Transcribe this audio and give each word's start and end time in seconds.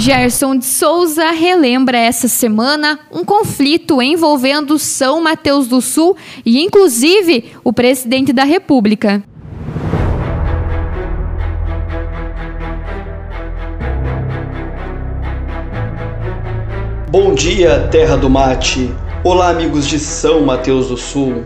Gerson 0.00 0.56
de 0.56 0.64
Souza 0.64 1.30
relembra 1.30 1.98
essa 1.98 2.26
semana 2.26 2.98
um 3.12 3.22
conflito 3.22 4.00
envolvendo 4.00 4.78
São 4.78 5.20
Mateus 5.20 5.68
do 5.68 5.82
Sul 5.82 6.16
e, 6.42 6.58
inclusive, 6.58 7.52
o 7.62 7.70
presidente 7.70 8.32
da 8.32 8.42
República. 8.42 9.22
Bom 17.10 17.34
dia, 17.34 17.86
terra 17.90 18.16
do 18.16 18.30
mate. 18.30 18.90
Olá, 19.22 19.50
amigos 19.50 19.86
de 19.86 19.98
São 19.98 20.40
Mateus 20.40 20.88
do 20.88 20.96
Sul. 20.96 21.44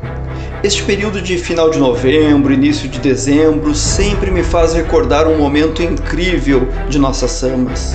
Este 0.64 0.82
período 0.82 1.20
de 1.20 1.36
final 1.36 1.68
de 1.68 1.78
novembro, 1.78 2.50
início 2.50 2.88
de 2.88 2.98
dezembro, 2.98 3.74
sempre 3.74 4.30
me 4.30 4.42
faz 4.42 4.72
recordar 4.72 5.28
um 5.28 5.36
momento 5.36 5.82
incrível 5.82 6.66
de 6.88 6.98
nossas 6.98 7.32
samas. 7.32 7.94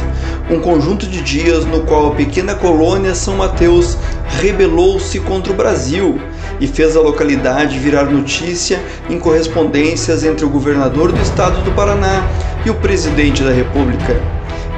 Um 0.51 0.59
conjunto 0.59 1.07
de 1.07 1.19
dias 1.19 1.65
no 1.65 1.79
qual 1.79 2.09
a 2.09 2.15
pequena 2.15 2.53
colônia 2.53 3.15
São 3.15 3.37
Mateus 3.37 3.97
rebelou-se 4.39 5.19
contra 5.21 5.51
o 5.51 5.55
Brasil 5.55 6.21
e 6.61 6.67
fez 6.67 6.95
a 6.95 7.01
localidade 7.01 7.79
virar 7.79 8.03
notícia 8.03 8.79
em 9.09 9.17
correspondências 9.17 10.23
entre 10.23 10.45
o 10.45 10.49
governador 10.49 11.11
do 11.11 11.19
estado 11.23 11.63
do 11.63 11.71
Paraná 11.71 12.29
e 12.63 12.69
o 12.69 12.75
presidente 12.75 13.41
da 13.41 13.51
República. 13.51 14.21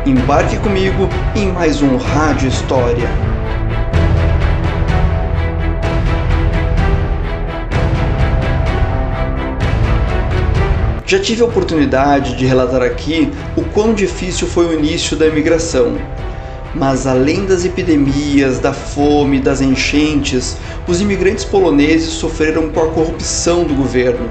Embarque 0.06 0.56
comigo 0.60 1.10
em 1.36 1.52
mais 1.52 1.82
um 1.82 1.98
Rádio 1.98 2.48
História. 2.48 3.31
Já 11.12 11.20
tive 11.20 11.42
a 11.42 11.45
oportunidade 11.45 12.38
de 12.38 12.45
relatar 12.45 12.81
aqui 12.81 13.30
o 13.58 13.64
quão 13.64 13.94
difícil 13.94 14.48
foi 14.48 14.67
o 14.67 14.73
início 14.73 15.18
da 15.18 15.28
imigração. 15.28 15.98
Mas 16.73 17.06
além 17.06 17.45
das 17.45 17.66
epidemias, 17.66 18.59
da 18.59 18.72
fome, 18.72 19.38
das 19.38 19.59
enchentes, 19.59 20.56
os 20.88 21.02
imigrantes 21.02 21.44
poloneses 21.44 22.14
sofreram 22.14 22.70
com 22.70 22.80
a 22.80 22.88
corrupção 22.88 23.66
do 23.66 23.76
governo 23.76 24.30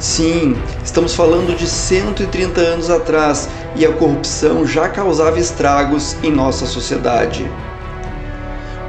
Sim, 0.00 0.56
estamos 0.82 1.14
falando 1.14 1.56
de 1.56 1.68
130 1.68 2.60
anos 2.60 2.90
atrás 2.90 3.48
e 3.76 3.86
a 3.86 3.92
corrupção 3.92 4.66
já 4.66 4.88
causava 4.88 5.38
estragos 5.38 6.16
em 6.24 6.32
nossa 6.32 6.66
sociedade. 6.66 7.48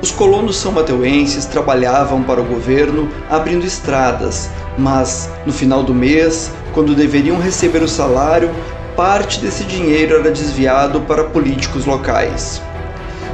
Os 0.02 0.10
colonos 0.10 0.56
são 0.56 0.72
mateuenses 0.72 1.46
trabalhavam 1.46 2.24
para 2.24 2.42
o 2.42 2.46
governo 2.46 3.08
abrindo 3.30 3.64
estradas, 3.64 4.50
mas 4.76 5.30
no 5.46 5.54
final 5.54 5.84
do 5.84 5.94
mês, 5.94 6.52
quando 6.74 6.96
deveriam 6.96 7.40
receber 7.40 7.82
o 7.82 7.88
salário, 7.88 8.52
parte 8.96 9.40
desse 9.40 9.64
dinheiro 9.64 10.20
era 10.20 10.32
desviado 10.32 11.02
para 11.02 11.24
políticos 11.24 11.86
locais. 11.86 12.62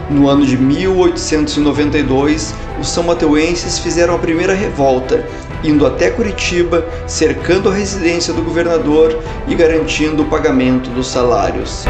No 0.10 0.30
ano 0.30 0.46
de 0.46 0.58
1892, 0.58 2.54
os 2.80 2.88
são 2.88 3.04
mateuenses 3.04 3.78
fizeram 3.80 4.16
a 4.16 4.20
primeira 4.20 4.54
revolta 4.54 5.26
indo 5.64 5.86
até 5.86 6.10
Curitiba, 6.10 6.86
cercando 7.06 7.70
a 7.70 7.74
residência 7.74 8.34
do 8.34 8.42
governador 8.42 9.18
e 9.48 9.56
garantindo 9.56 10.24
o 10.24 10.26
pagamento 10.28 10.90
dos 10.92 11.08
salários. 11.08 11.86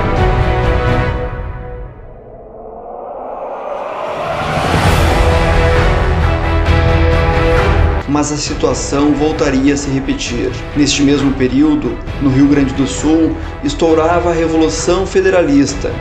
Mas 8.18 8.32
a 8.32 8.36
situação 8.36 9.14
voltaria 9.14 9.76
a 9.76 9.78
se 9.78 9.92
repetir. 9.92 10.50
Neste 10.76 11.04
mesmo 11.04 11.34
período, 11.34 11.96
no 12.20 12.32
Rio 12.32 12.48
Grande 12.48 12.74
do 12.74 12.88
Sul, 12.88 13.38
estourava 13.64 14.32
a 14.32 14.34
Revolução 14.34 15.06
Federalista, 15.06 15.92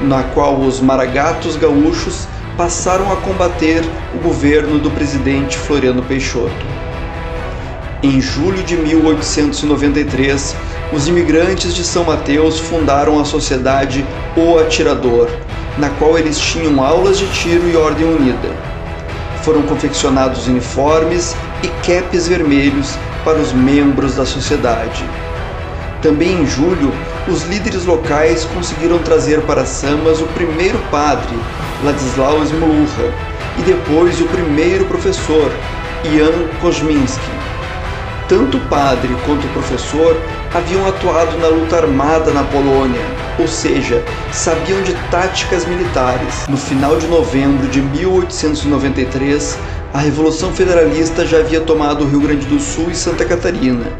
na 0.00 0.22
qual 0.22 0.56
os 0.60 0.78
maragatos 0.78 1.56
gaúchos 1.56 2.28
passaram 2.56 3.12
a 3.12 3.16
combater 3.16 3.82
o 4.14 4.18
governo 4.18 4.78
do 4.78 4.88
presidente 4.88 5.58
Floriano 5.58 6.00
Peixoto. 6.00 6.64
Em 8.04 8.20
julho 8.20 8.62
de 8.62 8.76
1893, 8.76 10.54
os 10.92 11.08
imigrantes 11.08 11.74
de 11.74 11.82
São 11.82 12.04
Mateus 12.04 12.60
fundaram 12.60 13.18
a 13.18 13.24
sociedade 13.24 14.06
O 14.36 14.60
Atirador, 14.60 15.28
na 15.76 15.90
qual 15.90 16.16
eles 16.16 16.38
tinham 16.38 16.80
aulas 16.80 17.18
de 17.18 17.26
tiro 17.32 17.68
e 17.68 17.74
ordem 17.74 18.06
unida. 18.06 18.52
Foram 19.42 19.62
confeccionados 19.62 20.46
uniformes 20.46 21.34
e 21.64 21.68
capes 21.86 22.28
vermelhos 22.28 22.94
para 23.24 23.38
os 23.38 23.50
membros 23.54 24.16
da 24.16 24.26
sociedade. 24.26 25.02
Também 26.02 26.42
em 26.42 26.46
julho, 26.46 26.92
os 27.26 27.44
líderes 27.44 27.86
locais 27.86 28.44
conseguiram 28.44 28.98
trazer 28.98 29.40
para 29.42 29.64
Samas 29.64 30.20
o 30.20 30.26
primeiro 30.26 30.78
padre, 30.90 31.34
Ladislau 31.82 32.42
Smolucha, 32.42 33.10
e 33.58 33.62
depois 33.62 34.20
o 34.20 34.26
primeiro 34.26 34.84
professor, 34.84 35.50
Jan 36.04 36.48
Kosminski. 36.60 37.30
Tanto 38.28 38.58
o 38.58 38.68
padre 38.68 39.16
quanto 39.24 39.46
o 39.46 39.50
professor 39.50 40.20
haviam 40.54 40.86
atuado 40.86 41.38
na 41.38 41.48
luta 41.48 41.76
armada 41.76 42.30
na 42.30 42.44
Polônia, 42.44 43.00
ou 43.38 43.48
seja, 43.48 44.04
sabiam 44.32 44.82
de 44.82 44.92
táticas 45.10 45.64
militares. 45.64 46.46
No 46.46 46.56
final 46.56 46.96
de 46.96 47.06
novembro 47.06 47.66
de 47.68 47.80
1893, 47.80 49.58
a 49.94 50.00
Revolução 50.00 50.52
Federalista 50.52 51.24
já 51.24 51.38
havia 51.38 51.60
tomado 51.60 52.02
o 52.02 52.08
Rio 52.08 52.20
Grande 52.20 52.44
do 52.46 52.58
Sul 52.58 52.90
e 52.90 52.96
Santa 52.96 53.24
Catarina, 53.24 53.92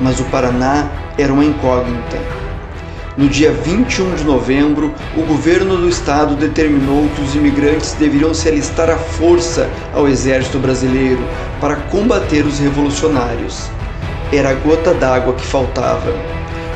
mas 0.00 0.18
o 0.18 0.24
Paraná 0.24 0.88
era 1.18 1.30
uma 1.30 1.44
incógnita. 1.44 2.16
No 3.18 3.28
dia 3.28 3.52
21 3.52 4.14
de 4.14 4.24
novembro, 4.24 4.94
o 5.14 5.20
governo 5.20 5.76
do 5.76 5.90
estado 5.90 6.36
determinou 6.36 7.06
que 7.14 7.20
os 7.20 7.34
imigrantes 7.34 7.92
deveriam 7.92 8.32
se 8.32 8.48
alistar 8.48 8.88
à 8.88 8.96
força 8.96 9.68
ao 9.92 10.08
exército 10.08 10.58
brasileiro 10.58 11.22
para 11.60 11.76
combater 11.76 12.46
os 12.46 12.58
revolucionários. 12.58 13.68
Era 14.32 14.48
a 14.48 14.54
gota 14.54 14.94
d'água 14.94 15.34
que 15.34 15.44
faltava. 15.44 16.14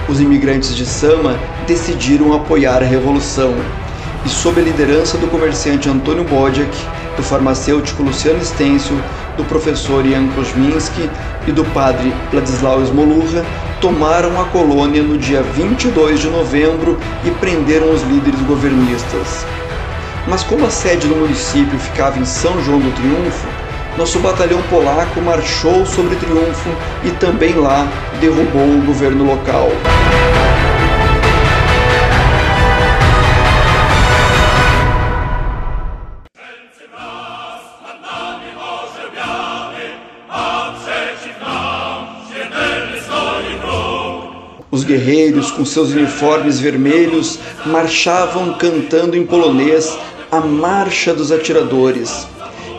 Os 0.07 0.21
imigrantes 0.21 0.77
de 0.77 0.85
Sama 0.85 1.35
decidiram 1.67 2.35
apoiar 2.35 2.83
a 2.83 2.87
revolução 2.87 3.55
e, 4.27 4.29
sob 4.29 4.61
a 4.61 4.65
liderança 4.65 5.17
do 5.17 5.29
comerciante 5.29 5.89
Antônio 5.89 6.25
Bodjak, 6.25 6.77
do 7.17 7.23
farmacêutico 7.23 8.03
Luciano 8.03 8.45
Stencil, 8.45 8.99
do 9.37 9.45
professor 9.45 10.05
Ian 10.05 10.27
Kosminski 10.29 11.09
e 11.47 11.53
do 11.53 11.65
padre 11.67 12.13
Ladislau 12.33 12.83
Smolucha, 12.83 13.45
tomaram 13.81 14.41
a 14.41 14.45
colônia 14.47 15.03
no 15.03 15.17
dia 15.17 15.43
22 15.43 16.21
de 16.21 16.29
novembro 16.29 16.99
e 17.25 17.31
prenderam 17.31 17.93
os 17.93 18.03
líderes 18.03 18.41
governistas. 18.41 19.47
Mas 20.27 20.43
como 20.43 20.67
a 20.67 20.71
sede 20.71 21.07
do 21.07 21.15
município 21.15 21.79
ficava 21.79 22.19
em 22.19 22.25
São 22.25 22.61
João 22.65 22.81
do 22.81 22.91
Triunfo, 22.97 23.47
nosso 23.97 24.19
batalhão 24.19 24.61
polaco 24.69 25.21
marchou 25.21 25.87
sobre 25.87 26.17
Triunfo 26.17 26.71
e 27.05 27.11
também 27.13 27.55
lá 27.55 27.87
derrubou 28.21 28.77
o 28.77 28.83
governo 28.85 29.25
local. 29.25 29.71
Os 44.77 44.85
guerreiros, 44.85 45.51
com 45.51 45.65
seus 45.65 45.93
uniformes 45.93 46.61
vermelhos, 46.61 47.39
marchavam 47.65 48.53
cantando 48.59 49.17
em 49.17 49.25
polonês 49.25 49.97
a 50.31 50.39
Marcha 50.39 51.15
dos 51.15 51.33
Atiradores 51.33 52.27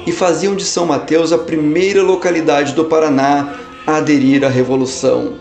e 0.05 0.11
faziam 0.11 0.55
de 0.55 0.63
São 0.63 0.85
Mateus 0.85 1.33
a 1.33 1.39
primeira 1.39 2.03
localidade 2.03 2.73
do 2.73 2.85
Paraná 2.85 3.55
a 3.87 3.95
aderir 3.95 4.45
à 4.45 4.47
Revolução. 4.47 5.33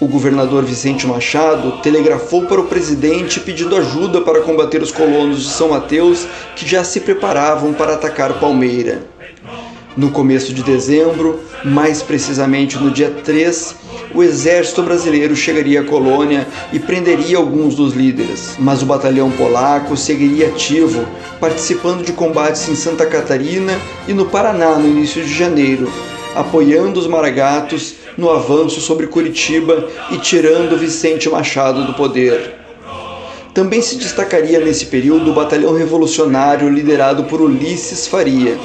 O 0.00 0.08
governador 0.08 0.64
Vicente 0.64 1.06
Machado 1.06 1.80
telegrafou 1.82 2.46
para 2.46 2.60
o 2.60 2.66
presidente 2.66 3.38
pedindo 3.38 3.76
ajuda 3.76 4.22
para 4.22 4.40
combater 4.40 4.82
os 4.82 4.90
colonos 4.90 5.44
de 5.44 5.50
São 5.50 5.68
Mateus 5.68 6.26
que 6.56 6.68
já 6.68 6.82
se 6.82 6.98
preparavam 6.98 7.72
para 7.72 7.94
atacar 7.94 8.40
Palmeira. 8.40 9.17
No 9.98 10.12
começo 10.12 10.54
de 10.54 10.62
dezembro, 10.62 11.40
mais 11.64 12.04
precisamente 12.04 12.78
no 12.78 12.88
dia 12.88 13.10
3, 13.10 13.74
o 14.14 14.22
exército 14.22 14.80
brasileiro 14.80 15.34
chegaria 15.34 15.80
à 15.80 15.84
colônia 15.84 16.46
e 16.72 16.78
prenderia 16.78 17.36
alguns 17.36 17.74
dos 17.74 17.94
líderes, 17.94 18.54
mas 18.60 18.80
o 18.80 18.86
batalhão 18.86 19.28
polaco 19.32 19.96
seguiria 19.96 20.50
ativo, 20.50 21.04
participando 21.40 22.04
de 22.04 22.12
combates 22.12 22.68
em 22.68 22.76
Santa 22.76 23.06
Catarina 23.06 23.76
e 24.06 24.12
no 24.12 24.26
Paraná 24.26 24.76
no 24.76 24.86
início 24.86 25.20
de 25.20 25.36
janeiro, 25.36 25.90
apoiando 26.32 27.00
os 27.00 27.08
maragatos 27.08 27.96
no 28.16 28.30
avanço 28.30 28.80
sobre 28.80 29.08
Curitiba 29.08 29.88
e 30.12 30.18
tirando 30.18 30.78
Vicente 30.78 31.28
Machado 31.28 31.84
do 31.84 31.94
poder. 31.94 32.54
Também 33.52 33.82
se 33.82 33.96
destacaria 33.96 34.60
nesse 34.60 34.86
período 34.86 35.32
o 35.32 35.34
batalhão 35.34 35.74
revolucionário 35.74 36.68
liderado 36.68 37.24
por 37.24 37.40
Ulisses 37.40 38.06
Faria, 38.06 38.56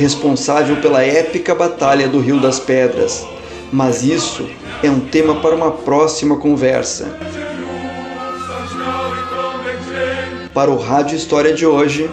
responsável 0.00 0.76
pela 0.76 1.02
épica 1.02 1.54
Batalha 1.54 2.08
do 2.08 2.20
Rio 2.20 2.40
das 2.40 2.58
Pedras. 2.58 3.26
Mas 3.70 4.02
isso 4.02 4.48
é 4.82 4.90
um 4.90 4.98
tema 4.98 5.36
para 5.36 5.54
uma 5.54 5.70
próxima 5.70 6.38
conversa. 6.38 7.18
Para 10.54 10.70
o 10.70 10.78
Rádio 10.78 11.16
História 11.16 11.52
de 11.52 11.66
hoje, 11.66 12.10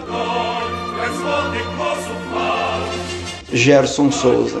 Gerson 3.50 4.12
Souza. 4.12 4.60